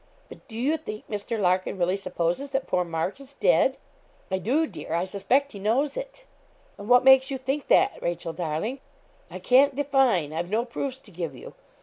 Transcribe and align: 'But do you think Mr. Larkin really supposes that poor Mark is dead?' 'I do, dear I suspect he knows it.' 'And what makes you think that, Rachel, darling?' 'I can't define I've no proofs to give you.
'But 0.29 0.47
do 0.47 0.57
you 0.57 0.77
think 0.77 1.07
Mr. 1.07 1.39
Larkin 1.39 1.77
really 1.77 1.95
supposes 1.95 2.49
that 2.49 2.65
poor 2.65 2.83
Mark 2.83 3.19
is 3.19 3.35
dead?' 3.35 3.77
'I 4.31 4.37
do, 4.39 4.65
dear 4.65 4.93
I 4.93 5.03
suspect 5.03 5.51
he 5.51 5.59
knows 5.59 5.95
it.' 5.95 6.25
'And 6.79 6.89
what 6.89 7.03
makes 7.03 7.29
you 7.29 7.37
think 7.37 7.67
that, 7.67 8.01
Rachel, 8.01 8.33
darling?' 8.33 8.79
'I 9.29 9.37
can't 9.41 9.75
define 9.75 10.33
I've 10.33 10.49
no 10.49 10.65
proofs 10.65 10.97
to 11.01 11.11
give 11.11 11.35
you. 11.35 11.53